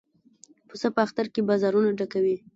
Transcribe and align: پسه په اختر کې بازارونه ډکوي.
پسه 0.67 0.87
په 0.95 0.99
اختر 1.05 1.25
کې 1.33 1.41
بازارونه 1.47 1.89
ډکوي. 1.97 2.37